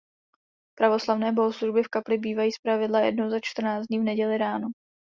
Pravoslavné 0.77 1.31
bohoslužby 1.31 1.83
v 1.83 1.87
kapli 1.87 2.17
bývají 2.17 2.51
zpravidla 2.51 2.99
jednou 2.99 3.29
za 3.29 3.39
čtrnáct 3.43 3.85
dní 3.87 3.99
v 3.99 4.03
neděli 4.03 4.37
ráno. 4.37 4.67